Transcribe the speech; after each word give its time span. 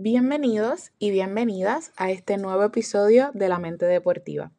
Bienvenidos 0.00 0.92
y 1.00 1.10
bienvenidas 1.10 1.90
a 1.96 2.12
este 2.12 2.36
nuevo 2.36 2.62
episodio 2.62 3.32
de 3.34 3.48
La 3.48 3.58
Mente 3.58 3.84
Deportiva. 3.84 4.52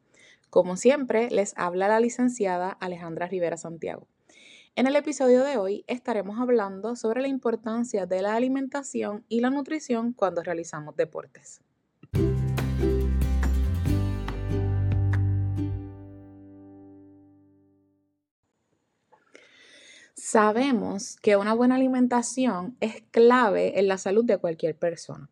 Como 0.50 0.76
siempre, 0.76 1.30
les 1.30 1.54
habla 1.56 1.88
la 1.88 1.98
licenciada 1.98 2.68
Alejandra 2.68 3.26
Rivera 3.26 3.56
Santiago. 3.56 4.06
En 4.76 4.86
el 4.86 4.96
episodio 4.96 5.42
de 5.42 5.56
hoy 5.56 5.82
estaremos 5.86 6.38
hablando 6.38 6.94
sobre 6.94 7.22
la 7.22 7.28
importancia 7.28 8.04
de 8.04 8.20
la 8.20 8.34
alimentación 8.34 9.24
y 9.30 9.40
la 9.40 9.48
nutrición 9.48 10.12
cuando 10.12 10.42
realizamos 10.42 10.94
deportes. 10.96 11.62
Sabemos 20.32 21.16
que 21.22 21.34
una 21.34 21.54
buena 21.54 21.74
alimentación 21.74 22.76
es 22.78 23.02
clave 23.10 23.80
en 23.80 23.88
la 23.88 23.98
salud 23.98 24.24
de 24.24 24.38
cualquier 24.38 24.76
persona. 24.76 25.28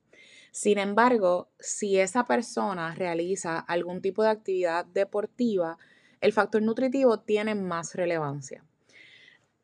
Sin 0.51 0.77
embargo, 0.77 1.51
si 1.61 2.01
esa 2.01 2.27
persona 2.27 2.93
realiza 2.97 3.61
algún 3.61 4.03
tipo 4.03 4.25
de 4.25 4.31
actividad 4.31 4.85
deportiva, 4.87 5.79
el 6.21 6.33
factor 6.33 6.63
nutritivo 6.63 7.21
tiene 7.21 7.55
más 7.55 7.95
relevancia. 7.95 8.65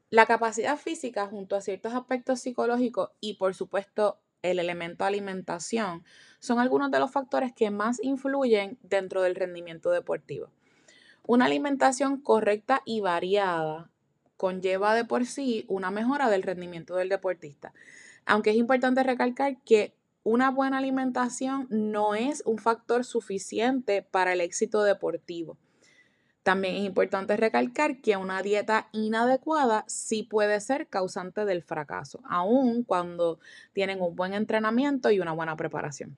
La 0.08 0.26
capacidad 0.26 0.76
física 0.76 1.26
junto 1.26 1.56
a 1.56 1.62
ciertos 1.62 1.94
aspectos 1.94 2.38
psicológicos 2.38 3.10
y 3.18 3.34
por 3.34 3.56
supuesto 3.56 4.20
el 4.42 4.60
elemento 4.60 5.04
alimentación 5.04 6.04
son 6.38 6.60
algunos 6.60 6.92
de 6.92 7.00
los 7.00 7.10
factores 7.10 7.52
que 7.52 7.72
más 7.72 7.98
influyen 8.04 8.78
dentro 8.84 9.20
del 9.20 9.34
rendimiento 9.34 9.90
deportivo. 9.90 10.52
Una 11.26 11.46
alimentación 11.46 12.20
correcta 12.20 12.82
y 12.84 13.00
variada 13.00 13.90
conlleva 14.36 14.94
de 14.94 15.04
por 15.04 15.26
sí 15.26 15.64
una 15.68 15.90
mejora 15.90 16.30
del 16.30 16.42
rendimiento 16.42 16.96
del 16.96 17.08
deportista. 17.08 17.72
Aunque 18.26 18.50
es 18.50 18.56
importante 18.56 19.02
recalcar 19.02 19.58
que 19.64 19.94
una 20.22 20.50
buena 20.50 20.78
alimentación 20.78 21.66
no 21.70 22.14
es 22.14 22.42
un 22.46 22.58
factor 22.58 23.04
suficiente 23.04 24.02
para 24.02 24.32
el 24.32 24.40
éxito 24.40 24.82
deportivo. 24.82 25.58
También 26.42 26.76
es 26.76 26.84
importante 26.84 27.36
recalcar 27.36 28.02
que 28.02 28.16
una 28.16 28.42
dieta 28.42 28.88
inadecuada 28.92 29.84
sí 29.86 30.22
puede 30.22 30.60
ser 30.60 30.88
causante 30.88 31.44
del 31.44 31.62
fracaso, 31.62 32.20
aun 32.28 32.84
cuando 32.84 33.38
tienen 33.72 34.02
un 34.02 34.14
buen 34.14 34.34
entrenamiento 34.34 35.10
y 35.10 35.20
una 35.20 35.32
buena 35.32 35.56
preparación. 35.56 36.16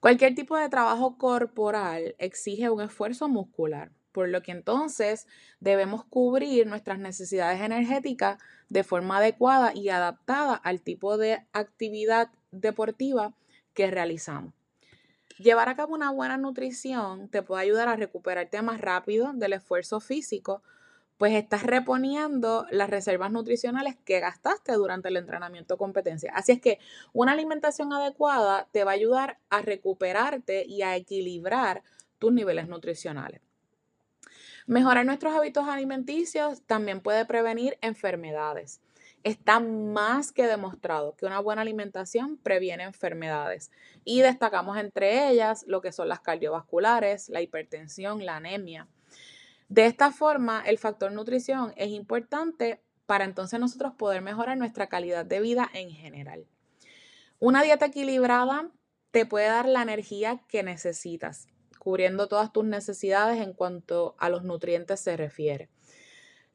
Cualquier 0.00 0.34
tipo 0.34 0.56
de 0.56 0.68
trabajo 0.68 1.18
corporal 1.18 2.16
exige 2.18 2.70
un 2.70 2.80
esfuerzo 2.80 3.28
muscular 3.28 3.92
por 4.12 4.28
lo 4.28 4.42
que 4.42 4.52
entonces 4.52 5.26
debemos 5.60 6.04
cubrir 6.04 6.66
nuestras 6.66 6.98
necesidades 6.98 7.60
energéticas 7.60 8.38
de 8.68 8.84
forma 8.84 9.18
adecuada 9.18 9.72
y 9.74 9.88
adaptada 9.88 10.54
al 10.54 10.80
tipo 10.80 11.16
de 11.16 11.46
actividad 11.52 12.30
deportiva 12.50 13.34
que 13.74 13.90
realizamos. 13.90 14.54
Llevar 15.38 15.68
a 15.68 15.76
cabo 15.76 15.94
una 15.94 16.10
buena 16.10 16.36
nutrición 16.36 17.28
te 17.28 17.42
puede 17.42 17.62
ayudar 17.62 17.88
a 17.88 17.96
recuperarte 17.96 18.60
más 18.60 18.80
rápido 18.80 19.32
del 19.32 19.54
esfuerzo 19.54 20.00
físico, 20.00 20.62
pues 21.16 21.34
estás 21.34 21.62
reponiendo 21.62 22.66
las 22.70 22.90
reservas 22.90 23.30
nutricionales 23.30 23.96
que 24.04 24.20
gastaste 24.20 24.72
durante 24.72 25.08
el 25.08 25.16
entrenamiento 25.16 25.76
competencia. 25.76 26.32
Así 26.34 26.52
es 26.52 26.60
que 26.60 26.78
una 27.12 27.32
alimentación 27.32 27.92
adecuada 27.92 28.68
te 28.72 28.84
va 28.84 28.92
a 28.92 28.94
ayudar 28.94 29.38
a 29.50 29.62
recuperarte 29.62 30.64
y 30.66 30.82
a 30.82 30.96
equilibrar 30.96 31.82
tus 32.18 32.32
niveles 32.32 32.68
nutricionales. 32.68 33.40
Mejorar 34.66 35.06
nuestros 35.06 35.34
hábitos 35.34 35.68
alimenticios 35.68 36.62
también 36.62 37.00
puede 37.00 37.24
prevenir 37.24 37.78
enfermedades. 37.80 38.80
Está 39.22 39.60
más 39.60 40.32
que 40.32 40.46
demostrado 40.46 41.14
que 41.14 41.26
una 41.26 41.40
buena 41.40 41.62
alimentación 41.62 42.38
previene 42.38 42.84
enfermedades 42.84 43.70
y 44.04 44.22
destacamos 44.22 44.78
entre 44.78 45.28
ellas 45.28 45.64
lo 45.66 45.82
que 45.82 45.92
son 45.92 46.08
las 46.08 46.20
cardiovasculares, 46.20 47.28
la 47.28 47.42
hipertensión, 47.42 48.24
la 48.24 48.36
anemia. 48.36 48.88
De 49.68 49.84
esta 49.84 50.10
forma, 50.10 50.62
el 50.66 50.78
factor 50.78 51.12
nutrición 51.12 51.74
es 51.76 51.90
importante 51.90 52.80
para 53.04 53.24
entonces 53.24 53.60
nosotros 53.60 53.92
poder 53.94 54.22
mejorar 54.22 54.56
nuestra 54.56 54.88
calidad 54.88 55.26
de 55.26 55.40
vida 55.40 55.68
en 55.74 55.90
general. 55.90 56.46
Una 57.38 57.62
dieta 57.62 57.86
equilibrada 57.86 58.70
te 59.10 59.26
puede 59.26 59.46
dar 59.46 59.66
la 59.66 59.82
energía 59.82 60.40
que 60.48 60.62
necesitas 60.62 61.48
cubriendo 61.80 62.28
todas 62.28 62.52
tus 62.52 62.64
necesidades 62.64 63.40
en 63.40 63.54
cuanto 63.54 64.14
a 64.18 64.28
los 64.28 64.44
nutrientes 64.44 65.00
se 65.00 65.16
refiere. 65.16 65.68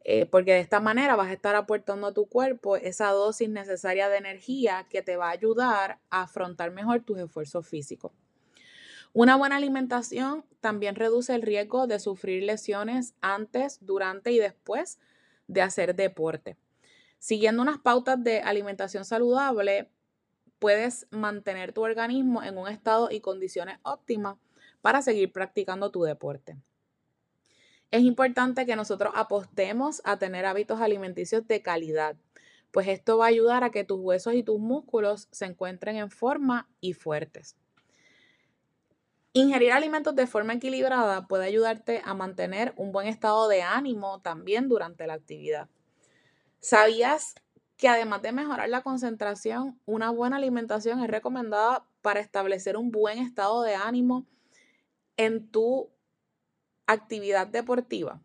Eh, 0.08 0.28
porque 0.28 0.54
de 0.54 0.60
esta 0.60 0.80
manera 0.80 1.16
vas 1.16 1.30
a 1.30 1.34
estar 1.34 1.56
aportando 1.56 2.06
a 2.06 2.14
tu 2.14 2.28
cuerpo 2.28 2.76
esa 2.78 3.10
dosis 3.10 3.50
necesaria 3.50 4.08
de 4.08 4.18
energía 4.18 4.86
que 4.88 5.02
te 5.02 5.18
va 5.18 5.30
a 5.30 5.32
ayudar 5.32 5.98
a 6.12 6.22
afrontar 6.22 6.70
mejor 6.70 7.02
tus 7.02 7.18
esfuerzos 7.18 7.68
físicos. 7.68 8.12
Una 9.14 9.36
buena 9.36 9.56
alimentación 9.56 10.46
también 10.62 10.96
reduce 10.96 11.34
el 11.34 11.42
riesgo 11.42 11.88
de 11.88 12.00
sufrir 12.00 12.44
lesiones 12.44 13.16
antes, 13.20 13.80
durante 13.82 14.32
y 14.32 14.38
después 14.38 15.00
de 15.48 15.64
hacer 15.64 15.96
deporte. 15.96 16.56
Siguiendo 17.18 17.64
unas 17.64 17.80
pautas 17.80 18.24
de 18.24 18.42
alimentación 18.42 19.06
saludable, 19.06 19.90
puedes 20.60 21.08
mantener 21.10 21.74
tu 21.74 21.82
organismo 21.82 22.44
en 22.44 22.60
un 22.60 22.68
estado 22.68 23.10
y 23.10 23.22
condiciones 23.22 23.80
óptimas 23.82 24.38
para 24.86 25.02
seguir 25.02 25.32
practicando 25.32 25.90
tu 25.90 26.04
deporte. 26.04 26.58
Es 27.90 28.04
importante 28.04 28.68
que 28.68 28.76
nosotros 28.76 29.14
apostemos 29.16 30.00
a 30.06 30.20
tener 30.20 30.46
hábitos 30.46 30.80
alimenticios 30.80 31.48
de 31.48 31.64
calidad, 31.64 32.18
pues 32.70 32.88
esto 32.90 33.18
va 33.18 33.26
a 33.26 33.30
ayudar 33.30 33.64
a 33.64 33.72
que 33.72 33.84
tus 33.84 34.00
huesos 34.00 34.36
y 34.36 34.44
tus 34.44 34.60
músculos 34.60 35.28
se 35.32 35.46
encuentren 35.46 35.96
en 35.96 36.12
forma 36.12 36.70
y 36.82 36.94
fuertes. 36.94 37.56
Ingerir 39.34 39.72
alimentos 39.72 40.16
de 40.16 40.28
forma 40.28 40.54
equilibrada 40.54 41.26
puede 41.26 41.46
ayudarte 41.46 42.04
a 42.06 42.14
mantener 42.14 42.76
un 42.78 42.92
buen 42.92 43.08
estado 43.08 43.48
de 43.48 43.64
ánimo 43.64 44.22
también 44.22 44.70
durante 44.70 45.08
la 45.08 45.16
actividad. 45.16 45.68
¿Sabías 46.60 47.34
que 47.76 47.88
además 47.88 48.22
de 48.22 48.34
mejorar 48.34 48.70
la 48.70 48.84
concentración, 48.84 49.80
una 49.88 50.12
buena 50.12 50.36
alimentación 50.36 51.02
es 51.02 51.10
recomendada 51.10 51.88
para 52.04 52.20
establecer 52.20 52.78
un 52.78 52.92
buen 52.92 53.18
estado 53.18 53.64
de 53.64 53.74
ánimo 53.74 54.28
en 55.18 55.50
tu 55.50 55.90
actividad 56.88 57.48
deportiva, 57.48 58.22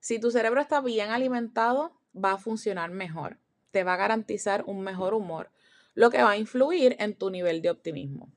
si 0.00 0.18
tu 0.18 0.30
cerebro 0.30 0.60
está 0.60 0.80
bien 0.80 1.10
alimentado, 1.10 1.92
va 2.16 2.32
a 2.32 2.38
funcionar 2.38 2.90
mejor, 2.90 3.38
te 3.70 3.84
va 3.84 3.94
a 3.94 3.98
garantizar 3.98 4.64
un 4.66 4.80
mejor 4.80 5.12
humor, 5.14 5.50
lo 5.94 6.10
que 6.10 6.22
va 6.22 6.30
a 6.30 6.36
influir 6.38 6.96
en 6.98 7.14
tu 7.14 7.30
nivel 7.30 7.60
de 7.60 7.70
optimismo. 7.70 8.32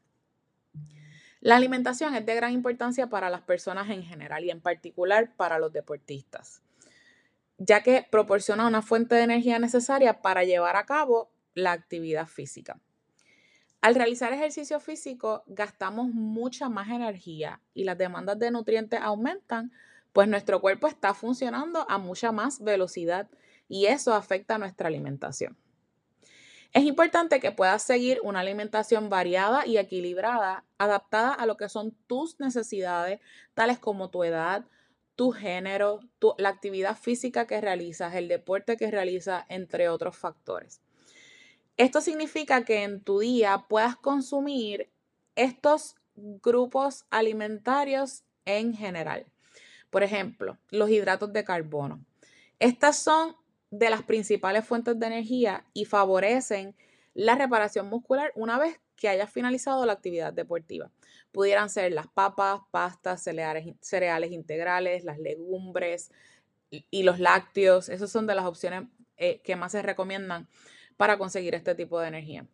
La 1.40 1.56
alimentación 1.56 2.16
es 2.16 2.26
de 2.26 2.36
gran 2.36 2.54
importancia 2.54 3.08
para 3.08 3.30
las 3.30 3.42
personas 3.42 3.90
en 3.90 4.04
general 4.04 4.44
y 4.44 4.50
en 4.50 4.62
particular 4.62 5.36
para 5.36 5.60
los 5.60 5.74
deportistas, 5.74 6.62
ya 7.58 7.82
que 7.82 8.06
proporciona 8.10 8.68
una 8.68 8.82
fuente 8.82 9.16
de 9.16 9.24
energía 9.24 9.60
necesaria 9.60 10.22
para 10.22 10.44
llevar 10.44 10.76
a 10.76 10.86
cabo 10.86 11.32
la 11.54 11.72
actividad 11.72 12.28
física. 12.28 12.80
Al 13.84 13.96
realizar 13.96 14.32
ejercicio 14.32 14.80
físico 14.80 15.44
gastamos 15.46 16.08
mucha 16.08 16.70
más 16.70 16.88
energía 16.88 17.60
y 17.74 17.84
las 17.84 17.98
demandas 17.98 18.40
de 18.40 18.50
nutrientes 18.50 19.02
aumentan, 19.02 19.74
pues 20.14 20.30
nuestro 20.30 20.62
cuerpo 20.62 20.88
está 20.88 21.14
funcionando 21.14 21.86
a 21.90 21.98
mucha 21.98 22.32
más 22.32 22.64
velocidad 22.64 23.30
y 23.68 23.88
eso 23.88 24.14
afecta 24.14 24.58
nuestra 24.58 24.88
alimentación. 24.88 25.58
Es 26.72 26.86
importante 26.86 27.42
que 27.42 27.52
puedas 27.52 27.84
seguir 27.84 28.22
una 28.24 28.40
alimentación 28.40 29.10
variada 29.10 29.68
y 29.68 29.78
equilibrada, 29.78 30.64
adaptada 30.78 31.34
a 31.34 31.46
lo 31.46 31.58
que 31.58 31.68
son 31.68 31.92
tus 32.08 32.40
necesidades, 32.40 33.20
tales 33.54 33.80
como 33.80 34.10
tu 34.10 34.24
edad, 34.24 34.64
tu 35.18 35.32
género, 35.32 36.00
la 36.38 36.48
actividad 36.48 36.96
física 36.96 37.48
que 37.48 37.60
realizas, 37.60 38.16
el 38.16 38.30
deporte 38.30 38.78
que 38.78 38.90
realizas, 38.90 39.44
entre 39.50 39.90
otros 39.90 40.16
factores. 40.16 40.80
Esto 41.78 42.02
significa 42.02 42.64
que 42.66 42.84
en 42.84 43.02
tu 43.02 43.20
día 43.20 43.66
puedas 43.68 43.96
consumir 43.96 44.92
estos 45.36 45.96
grupos 46.16 47.06
alimentarios 47.10 48.24
en 48.46 48.74
general. 48.76 49.26
Por 49.90 50.04
ejemplo, 50.04 50.58
los 50.70 50.90
hidratos 50.90 51.34
de 51.34 51.44
carbono. 51.44 52.06
Estas 52.60 52.98
son 52.98 53.36
de 53.72 53.90
las 53.90 54.04
principales 54.04 54.66
fuentes 54.66 55.00
de 55.00 55.08
energía 55.08 55.66
y 55.74 55.86
favorecen 55.86 56.76
la 57.16 57.36
reparación 57.36 57.90
muscular 57.90 58.32
una 58.36 58.60
vez 58.60 58.80
que 58.96 59.10
hayas 59.10 59.32
finalizado 59.32 59.86
la 59.86 59.94
actividad 59.94 60.32
deportiva. 60.32 60.92
Pudieran 61.32 61.70
ser 61.70 61.92
las 61.92 62.08
papas, 62.08 62.62
pastas, 62.70 63.24
cereales, 63.24 64.32
integrales, 64.32 65.04
las 65.04 65.18
legumbres 65.18 66.12
y 66.70 67.04
los 67.04 67.20
lácteos. 67.20 67.90
Esas 67.90 68.12
son 68.12 68.28
de 68.28 68.36
las 68.36 68.46
opciones 68.46 68.84
eh, 69.18 69.42
que 69.44 69.56
más 69.56 69.72
se 69.72 69.82
recomiendan 69.82 70.48
para 70.98 71.18
conseguir 71.18 71.56
este 71.56 71.76
tipo 71.76 72.00
de 72.00 72.08
energía. 72.08 72.48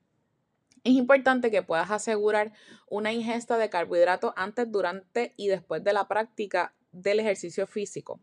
Es 0.83 0.93
importante 0.93 1.51
que 1.51 1.61
puedas 1.61 1.91
asegurar 1.91 2.53
una 2.87 3.11
ingesta 3.11 3.57
de 3.57 3.69
carbohidratos 3.69 4.33
antes, 4.35 4.71
durante 4.71 5.33
y 5.35 5.47
después 5.47 5.83
de 5.83 5.93
la 5.93 6.07
práctica 6.07 6.73
del 6.91 7.19
ejercicio 7.19 7.67
físico, 7.67 8.19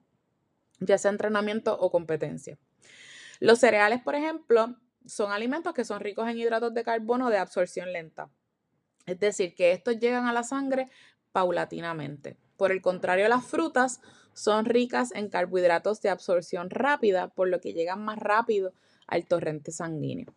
ya 0.81 0.99
sea 0.99 1.11
entrenamiento 1.11 1.79
o 1.79 1.91
competencia. 1.91 2.59
Los 3.41 3.59
cereales, 3.59 4.01
por 4.03 4.15
ejemplo, 4.15 4.77
son 5.05 5.33
alimentos 5.33 5.75
que 5.75 5.85
son 5.85 6.01
ricos 6.01 6.29
en 6.29 6.39
hidratos 6.39 6.73
de 6.73 6.83
carbono 6.83 7.29
de 7.29 7.39
absorción 7.39 7.93
lenta. 7.93 8.31
Es 9.05 9.21
decir, 9.21 9.55
que 9.55 9.73
estos 9.73 9.99
llegan 9.99 10.27
a 10.27 10.33
la 10.33 10.43
sangre 10.43 10.89
paulatinamente. 11.33 12.37
Por 12.57 12.73
el 12.73 12.81
contrario, 12.81 13.29
las 13.29 13.45
frutas 13.45 14.01
son 14.33 14.65
ricas 14.65 15.13
en 15.15 15.29
carbohidratos 15.29 16.01
de 16.01 16.09
absorción 16.09 16.71
rápida, 16.71 17.29
por 17.29 17.49
lo 17.49 17.61
que 17.61 17.75
llegan 17.75 18.05
más 18.05 18.19
rápido 18.19 18.73
al 19.07 19.27
torrente 19.27 19.73
sanguíneo. 19.73 20.35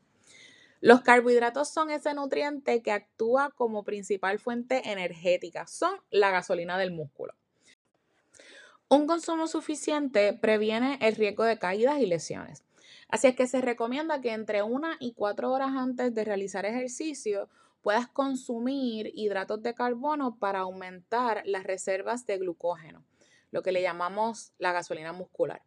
Los 0.82 1.02
carbohidratos 1.02 1.70
son 1.70 1.90
ese 1.90 2.14
nutriente 2.14 2.82
que 2.82 2.92
actúa 2.92 3.52
como 3.52 3.84
principal 3.84 4.40
fuente 4.40 4.90
energética, 4.92 5.68
son 5.68 5.94
la 6.10 6.32
gasolina 6.32 6.78
del 6.78 6.92
músculo. 6.92 7.34
Un 8.88 9.06
consumo 9.06 9.48
suficiente 9.48 10.34
previene 10.34 10.98
el 11.02 11.16
riesgo 11.16 11.44
de 11.44 11.60
caídas 11.60 12.00
y 12.00 12.06
lesiones. 12.06 12.64
Así 13.10 13.28
es 13.28 13.36
que 13.36 13.48
se 13.48 13.62
recomienda 13.62 14.22
que 14.22 14.32
entre 14.32 14.64
una 14.64 14.96
y 15.00 15.14
cuatro 15.14 15.52
horas 15.52 15.72
antes 15.76 16.16
de 16.16 16.24
realizar 16.24 16.66
ejercicio 16.66 17.50
puedas 17.82 18.08
consumir 18.08 19.12
hidratos 19.14 19.62
de 19.62 19.74
carbono 19.74 20.38
para 20.38 20.60
aumentar 20.60 21.42
las 21.46 21.64
reservas 21.64 22.26
de 22.26 22.38
glucógeno, 22.38 23.04
lo 23.52 23.62
que 23.64 23.72
le 23.72 23.82
llamamos 23.82 24.54
la 24.58 24.72
gasolina 24.72 25.12
muscular. 25.12 25.62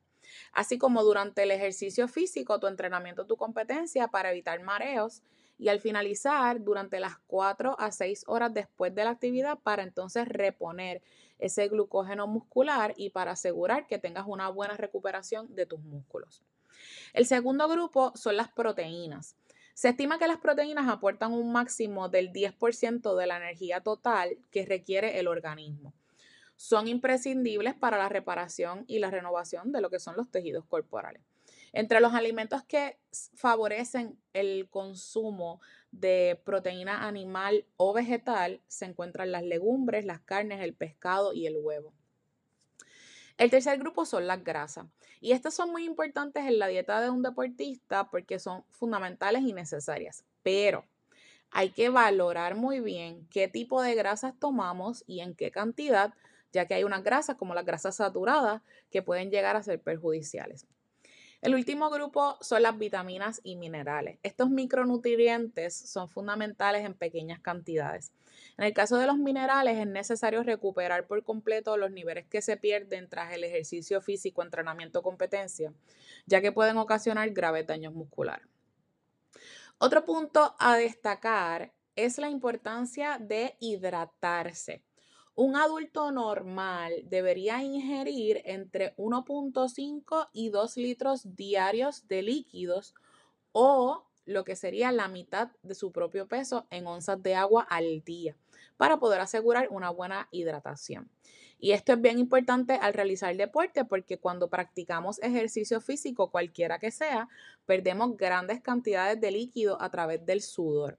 Así 0.52 0.78
como 0.78 1.02
durante 1.02 1.42
el 1.42 1.50
ejercicio 1.50 2.08
físico, 2.08 2.60
tu 2.60 2.66
entrenamiento, 2.66 3.26
tu 3.26 3.36
competencia 3.36 4.08
para 4.08 4.30
evitar 4.30 4.60
mareos 4.62 5.22
y 5.58 5.68
al 5.68 5.80
finalizar 5.80 6.62
durante 6.62 6.98
las 6.98 7.18
4 7.26 7.76
a 7.78 7.92
6 7.92 8.24
horas 8.26 8.52
después 8.52 8.94
de 8.94 9.04
la 9.04 9.10
actividad 9.10 9.58
para 9.58 9.82
entonces 9.82 10.26
reponer 10.26 11.02
ese 11.38 11.68
glucógeno 11.68 12.26
muscular 12.26 12.94
y 12.96 13.10
para 13.10 13.32
asegurar 13.32 13.86
que 13.86 13.98
tengas 13.98 14.24
una 14.26 14.48
buena 14.48 14.76
recuperación 14.76 15.54
de 15.54 15.66
tus 15.66 15.80
músculos. 15.80 16.42
El 17.12 17.26
segundo 17.26 17.68
grupo 17.68 18.12
son 18.16 18.36
las 18.36 18.50
proteínas. 18.50 19.36
Se 19.74 19.88
estima 19.88 20.18
que 20.18 20.26
las 20.26 20.38
proteínas 20.38 20.88
aportan 20.88 21.32
un 21.32 21.52
máximo 21.52 22.08
del 22.08 22.32
10% 22.32 23.16
de 23.16 23.26
la 23.26 23.36
energía 23.36 23.80
total 23.80 24.38
que 24.50 24.66
requiere 24.66 25.18
el 25.18 25.28
organismo. 25.28 25.94
Son 26.62 26.86
imprescindibles 26.86 27.74
para 27.74 27.98
la 27.98 28.08
reparación 28.08 28.84
y 28.86 29.00
la 29.00 29.10
renovación 29.10 29.72
de 29.72 29.80
lo 29.80 29.90
que 29.90 29.98
son 29.98 30.16
los 30.16 30.30
tejidos 30.30 30.64
corporales. 30.64 31.20
Entre 31.72 31.98
los 31.98 32.14
alimentos 32.14 32.62
que 32.62 33.00
favorecen 33.34 34.16
el 34.32 34.68
consumo 34.70 35.60
de 35.90 36.40
proteína 36.44 37.08
animal 37.08 37.66
o 37.76 37.92
vegetal 37.92 38.60
se 38.68 38.84
encuentran 38.84 39.32
las 39.32 39.42
legumbres, 39.42 40.04
las 40.04 40.20
carnes, 40.20 40.60
el 40.60 40.72
pescado 40.72 41.32
y 41.32 41.48
el 41.48 41.56
huevo. 41.56 41.92
El 43.38 43.50
tercer 43.50 43.80
grupo 43.80 44.06
son 44.06 44.28
las 44.28 44.44
grasas. 44.44 44.86
Y 45.20 45.32
estas 45.32 45.54
son 45.54 45.72
muy 45.72 45.84
importantes 45.84 46.44
en 46.44 46.60
la 46.60 46.68
dieta 46.68 47.00
de 47.00 47.10
un 47.10 47.24
deportista 47.24 48.08
porque 48.08 48.38
son 48.38 48.62
fundamentales 48.70 49.42
y 49.42 49.52
necesarias. 49.52 50.22
Pero 50.44 50.84
hay 51.50 51.70
que 51.70 51.88
valorar 51.88 52.54
muy 52.54 52.78
bien 52.78 53.26
qué 53.32 53.48
tipo 53.48 53.82
de 53.82 53.96
grasas 53.96 54.38
tomamos 54.38 55.02
y 55.08 55.22
en 55.22 55.34
qué 55.34 55.50
cantidad, 55.50 56.14
ya 56.52 56.66
que 56.66 56.74
hay 56.74 56.84
unas 56.84 57.02
grasas 57.02 57.36
como 57.36 57.54
las 57.54 57.64
grasas 57.64 57.96
saturadas 57.96 58.62
que 58.90 59.02
pueden 59.02 59.30
llegar 59.30 59.56
a 59.56 59.62
ser 59.62 59.80
perjudiciales. 59.80 60.66
El 61.42 61.56
último 61.56 61.90
grupo 61.90 62.38
son 62.40 62.62
las 62.62 62.78
vitaminas 62.78 63.40
y 63.42 63.56
minerales. 63.56 64.20
Estos 64.22 64.48
micronutrientes 64.48 65.74
son 65.74 66.08
fundamentales 66.08 66.84
en 66.84 66.94
pequeñas 66.94 67.40
cantidades. 67.40 68.12
En 68.56 68.64
el 68.64 68.72
caso 68.72 68.96
de 68.96 69.08
los 69.08 69.18
minerales 69.18 69.76
es 69.76 69.86
necesario 69.88 70.44
recuperar 70.44 71.08
por 71.08 71.24
completo 71.24 71.76
los 71.76 71.90
niveles 71.90 72.26
que 72.26 72.42
se 72.42 72.56
pierden 72.56 73.08
tras 73.08 73.32
el 73.32 73.42
ejercicio 73.42 74.00
físico, 74.00 74.42
entrenamiento 74.44 75.02
competencia, 75.02 75.72
ya 76.26 76.40
que 76.40 76.52
pueden 76.52 76.76
ocasionar 76.76 77.28
graves 77.30 77.66
daños 77.66 77.92
musculares. 77.92 78.46
Otro 79.78 80.04
punto 80.04 80.54
a 80.60 80.76
destacar 80.76 81.72
es 81.96 82.18
la 82.18 82.30
importancia 82.30 83.18
de 83.18 83.56
hidratarse. 83.58 84.80
Un 85.34 85.56
adulto 85.56 86.12
normal 86.12 87.04
debería 87.04 87.62
ingerir 87.62 88.42
entre 88.44 88.94
1.5 88.96 90.28
y 90.34 90.50
2 90.50 90.76
litros 90.76 91.34
diarios 91.36 92.06
de 92.06 92.20
líquidos 92.20 92.94
o 93.52 94.04
lo 94.26 94.44
que 94.44 94.56
sería 94.56 94.92
la 94.92 95.08
mitad 95.08 95.50
de 95.62 95.74
su 95.74 95.90
propio 95.90 96.28
peso 96.28 96.66
en 96.68 96.86
onzas 96.86 97.22
de 97.22 97.34
agua 97.34 97.66
al 97.70 98.02
día 98.02 98.36
para 98.76 98.98
poder 98.98 99.20
asegurar 99.20 99.68
una 99.70 99.88
buena 99.88 100.28
hidratación. 100.32 101.10
Y 101.58 101.72
esto 101.72 101.94
es 101.94 102.00
bien 102.02 102.18
importante 102.18 102.74
al 102.74 102.92
realizar 102.92 103.34
deporte 103.34 103.86
porque 103.86 104.18
cuando 104.18 104.50
practicamos 104.50 105.22
ejercicio 105.22 105.80
físico, 105.80 106.30
cualquiera 106.30 106.78
que 106.78 106.90
sea, 106.90 107.30
perdemos 107.64 108.18
grandes 108.18 108.60
cantidades 108.60 109.18
de 109.18 109.30
líquido 109.30 109.80
a 109.80 109.90
través 109.90 110.26
del 110.26 110.42
sudor. 110.42 110.98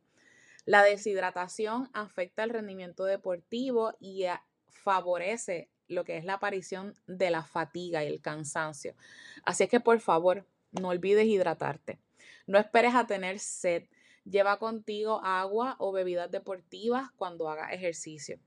La 0.66 0.84
deshidratación 0.84 1.90
afecta 1.94 2.44
el 2.44 2.50
rendimiento 2.50 3.04
deportivo 3.04 3.96
y 4.00 4.26
favorece 4.68 5.70
lo 5.88 6.06
que 6.06 6.18
es 6.18 6.26
la 6.26 6.36
aparición 6.36 6.96
de 7.06 7.32
la 7.32 7.44
fatiga 7.44 8.04
y 8.04 8.08
el 8.08 8.22
cansancio. 8.22 8.96
Así 9.44 9.64
es 9.64 9.70
que 9.70 9.80
por 9.80 10.00
favor, 10.00 10.46
no 10.72 10.90
olvides 10.90 11.26
hidratarte. 11.26 12.00
No 12.48 12.58
esperes 12.58 12.96
a 12.96 13.06
tener 13.08 13.40
sed. 13.40 13.84
Lleva 14.26 14.58
contigo 14.58 15.20
agua 15.24 15.76
o 15.80 15.92
bebidas 15.92 16.32
deportivas 16.32 17.12
cuando 17.18 17.50
hagas 17.50 17.74
ejercicio. 17.74 18.40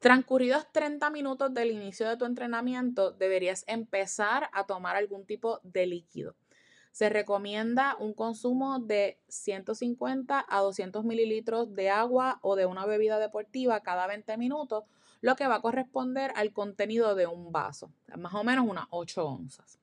Transcurridos 0.00 0.70
30 0.72 1.08
minutos 1.10 1.54
del 1.54 1.70
inicio 1.70 2.08
de 2.08 2.16
tu 2.16 2.26
entrenamiento, 2.26 3.12
deberías 3.12 3.64
empezar 3.66 4.50
a 4.52 4.66
tomar 4.66 4.96
algún 4.96 5.24
tipo 5.24 5.60
de 5.62 5.86
líquido. 5.86 6.36
Se 6.94 7.08
recomienda 7.08 7.96
un 7.98 8.14
consumo 8.14 8.78
de 8.78 9.18
150 9.26 10.46
a 10.48 10.60
200 10.60 11.04
mililitros 11.04 11.74
de 11.74 11.90
agua 11.90 12.38
o 12.40 12.54
de 12.54 12.66
una 12.66 12.86
bebida 12.86 13.18
deportiva 13.18 13.80
cada 13.80 14.06
20 14.06 14.36
minutos, 14.36 14.84
lo 15.20 15.34
que 15.34 15.48
va 15.48 15.56
a 15.56 15.60
corresponder 15.60 16.30
al 16.36 16.52
contenido 16.52 17.16
de 17.16 17.26
un 17.26 17.50
vaso, 17.50 17.90
más 18.16 18.32
o 18.34 18.44
menos 18.44 18.68
unas 18.68 18.86
8 18.90 19.26
onzas. 19.26 19.80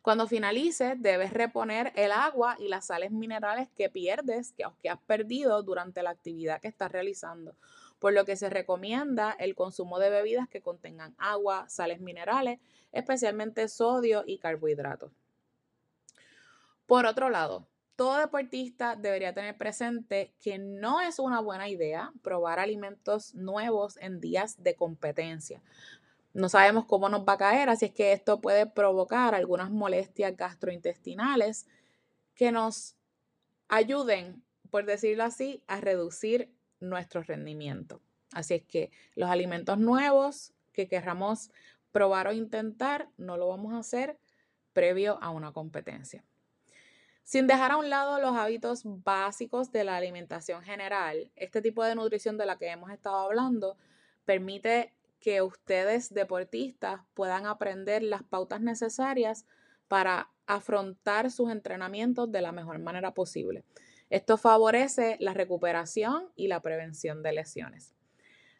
Cuando 0.00 0.28
finalices, 0.28 0.94
debes 1.02 1.32
reponer 1.32 1.92
el 1.96 2.12
agua 2.12 2.54
y 2.60 2.68
las 2.68 2.86
sales 2.86 3.10
minerales 3.10 3.68
que 3.74 3.90
pierdes, 3.90 4.52
que, 4.52 4.64
que 4.80 4.90
has 4.90 5.00
perdido 5.00 5.64
durante 5.64 6.04
la 6.04 6.10
actividad 6.10 6.60
que 6.60 6.68
estás 6.68 6.92
realizando, 6.92 7.56
por 7.98 8.12
lo 8.12 8.24
que 8.24 8.36
se 8.36 8.48
recomienda 8.48 9.32
el 9.32 9.56
consumo 9.56 9.98
de 9.98 10.10
bebidas 10.10 10.48
que 10.48 10.62
contengan 10.62 11.16
agua, 11.18 11.68
sales 11.68 11.98
minerales, 12.00 12.60
especialmente 12.92 13.66
sodio 13.66 14.22
y 14.24 14.38
carbohidratos. 14.38 15.10
Por 16.88 17.06
otro 17.06 17.30
lado, 17.30 17.68
todo 17.94 18.18
deportista 18.18 18.96
debería 18.96 19.32
tener 19.32 19.56
presente 19.56 20.34
que 20.40 20.58
no 20.58 21.00
es 21.00 21.20
una 21.20 21.38
buena 21.38 21.68
idea 21.68 22.12
probar 22.22 22.58
alimentos 22.58 23.34
nuevos 23.36 23.96
en 23.98 24.18
días 24.18 24.60
de 24.64 24.74
competencia, 24.74 25.62
no 26.32 26.48
sabemos 26.48 26.86
cómo 26.86 27.08
nos 27.08 27.26
va 27.26 27.34
a 27.34 27.38
caer, 27.38 27.68
así 27.68 27.86
es 27.86 27.92
que 27.92 28.12
esto 28.12 28.40
puede 28.40 28.64
provocar 28.64 29.34
algunas 29.34 29.70
molestias 29.70 30.36
gastrointestinales 30.36 31.66
que 32.34 32.52
nos 32.52 32.96
ayuden, 33.68 34.42
por 34.70 34.86
decirlo 34.86 35.24
así, 35.24 35.62
a 35.66 35.80
reducir 35.80 36.50
nuestro 36.80 37.22
rendimiento. 37.22 38.00
Así 38.32 38.54
es 38.54 38.62
que 38.62 38.90
los 39.14 39.28
alimentos 39.28 39.78
nuevos 39.78 40.54
que 40.72 40.86
querramos 40.86 41.50
probar 41.92 42.28
o 42.28 42.32
intentar, 42.32 43.08
no 43.18 43.36
lo 43.36 43.48
vamos 43.48 43.74
a 43.74 43.80
hacer 43.80 44.18
previo 44.72 45.18
a 45.20 45.30
una 45.30 45.52
competencia. 45.52 46.24
Sin 47.28 47.46
dejar 47.46 47.72
a 47.72 47.76
un 47.76 47.90
lado 47.90 48.18
los 48.22 48.34
hábitos 48.38 48.84
básicos 48.84 49.70
de 49.70 49.84
la 49.84 49.98
alimentación 49.98 50.62
general, 50.62 51.30
este 51.36 51.60
tipo 51.60 51.84
de 51.84 51.94
nutrición 51.94 52.38
de 52.38 52.46
la 52.46 52.56
que 52.56 52.70
hemos 52.70 52.90
estado 52.90 53.16
hablando 53.16 53.76
permite 54.24 54.94
que 55.20 55.42
ustedes 55.42 56.14
deportistas 56.14 57.02
puedan 57.12 57.44
aprender 57.44 58.02
las 58.02 58.22
pautas 58.22 58.62
necesarias 58.62 59.44
para 59.88 60.30
afrontar 60.46 61.30
sus 61.30 61.50
entrenamientos 61.50 62.32
de 62.32 62.40
la 62.40 62.50
mejor 62.50 62.78
manera 62.78 63.12
posible. 63.12 63.62
Esto 64.08 64.38
favorece 64.38 65.18
la 65.20 65.34
recuperación 65.34 66.32
y 66.34 66.48
la 66.48 66.62
prevención 66.62 67.22
de 67.22 67.32
lesiones. 67.34 67.92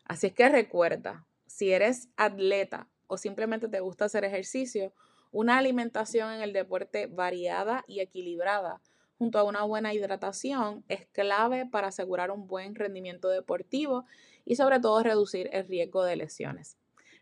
Así 0.04 0.26
es 0.26 0.34
que 0.34 0.46
recuerda, 0.50 1.24
si 1.46 1.72
eres 1.72 2.10
atleta 2.18 2.86
o 3.06 3.16
simplemente 3.16 3.66
te 3.66 3.80
gusta 3.80 4.04
hacer 4.04 4.24
ejercicio, 4.24 4.92
una 5.30 5.58
alimentación 5.58 6.32
en 6.32 6.40
el 6.42 6.52
deporte 6.52 7.06
variada 7.06 7.84
y 7.86 8.00
equilibrada 8.00 8.80
junto 9.18 9.38
a 9.38 9.42
una 9.42 9.64
buena 9.64 9.92
hidratación 9.92 10.84
es 10.88 11.06
clave 11.08 11.66
para 11.66 11.88
asegurar 11.88 12.30
un 12.30 12.46
buen 12.46 12.74
rendimiento 12.74 13.28
deportivo 13.28 14.06
y 14.44 14.54
sobre 14.54 14.78
todo 14.78 15.02
reducir 15.02 15.50
el 15.52 15.66
riesgo 15.66 16.04
de 16.04 16.16
lesiones. 16.16 16.78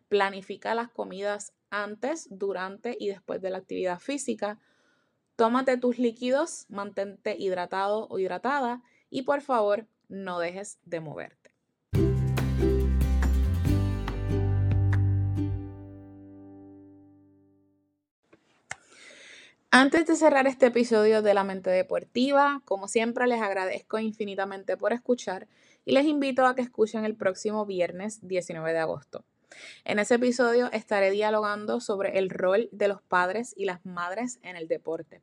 Planifica 0.08 0.74
las 0.74 0.90
comidas 0.90 1.52
antes, 1.70 2.28
durante 2.30 2.96
y 3.00 3.08
después 3.08 3.40
de 3.40 3.50
la 3.50 3.58
actividad 3.58 3.98
física. 3.98 4.60
Tómate 5.34 5.78
tus 5.78 5.98
líquidos, 5.98 6.66
mantente 6.68 7.34
hidratado 7.38 8.06
o 8.08 8.18
hidratada 8.18 8.82
y 9.10 9.22
por 9.22 9.40
favor 9.40 9.86
no 10.08 10.38
dejes 10.38 10.78
de 10.84 11.00
moverte. 11.00 11.45
Antes 19.78 20.06
de 20.06 20.16
cerrar 20.16 20.46
este 20.46 20.64
episodio 20.64 21.20
de 21.20 21.34
La 21.34 21.44
Mente 21.44 21.68
Deportiva, 21.68 22.62
como 22.64 22.88
siempre 22.88 23.26
les 23.26 23.42
agradezco 23.42 23.98
infinitamente 23.98 24.78
por 24.78 24.94
escuchar 24.94 25.48
y 25.84 25.92
les 25.92 26.06
invito 26.06 26.46
a 26.46 26.54
que 26.54 26.62
escuchen 26.62 27.04
el 27.04 27.14
próximo 27.14 27.66
viernes 27.66 28.26
19 28.26 28.72
de 28.72 28.78
agosto. 28.78 29.26
En 29.84 29.98
ese 29.98 30.14
episodio 30.14 30.72
estaré 30.72 31.10
dialogando 31.10 31.80
sobre 31.80 32.18
el 32.18 32.30
rol 32.30 32.70
de 32.72 32.88
los 32.88 33.02
padres 33.02 33.52
y 33.54 33.66
las 33.66 33.84
madres 33.84 34.38
en 34.42 34.56
el 34.56 34.66
deporte. 34.66 35.20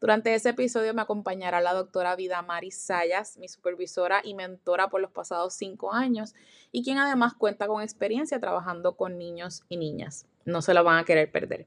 Durante 0.00 0.34
ese 0.34 0.50
episodio 0.50 0.94
me 0.94 1.02
acompañará 1.02 1.60
la 1.60 1.74
doctora 1.74 2.16
Vida 2.16 2.42
Mari 2.42 2.70
Sayas, 2.70 3.36
mi 3.36 3.48
supervisora 3.48 4.20
y 4.24 4.34
mentora 4.34 4.88
por 4.88 5.00
los 5.00 5.10
pasados 5.10 5.54
cinco 5.54 5.92
años, 5.92 6.34
y 6.72 6.82
quien 6.82 6.98
además 6.98 7.34
cuenta 7.34 7.66
con 7.66 7.82
experiencia 7.82 8.40
trabajando 8.40 8.96
con 8.96 9.18
niños 9.18 9.64
y 9.68 9.76
niñas. 9.76 10.26
No 10.44 10.62
se 10.62 10.74
lo 10.74 10.84
van 10.84 10.98
a 10.98 11.04
querer 11.04 11.30
perder. 11.30 11.66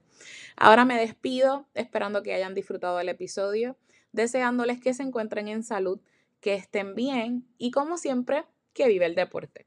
Ahora 0.56 0.84
me 0.84 0.98
despido, 0.98 1.66
esperando 1.74 2.22
que 2.22 2.34
hayan 2.34 2.54
disfrutado 2.54 2.98
del 2.98 3.08
episodio, 3.08 3.76
deseándoles 4.12 4.80
que 4.80 4.94
se 4.94 5.02
encuentren 5.02 5.48
en 5.48 5.62
salud, 5.62 6.00
que 6.40 6.54
estén 6.54 6.94
bien 6.94 7.46
y 7.58 7.70
como 7.70 7.98
siempre, 7.98 8.44
que 8.72 8.88
vive 8.88 9.06
el 9.06 9.14
deporte. 9.14 9.66